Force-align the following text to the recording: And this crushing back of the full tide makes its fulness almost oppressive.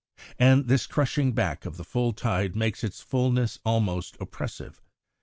And 0.39 0.67
this 0.67 0.87
crushing 0.87 1.31
back 1.31 1.63
of 1.63 1.77
the 1.77 1.83
full 1.83 2.11
tide 2.11 2.55
makes 2.55 2.83
its 2.83 3.01
fulness 3.01 3.59
almost 3.63 4.17
oppressive. 4.19 4.81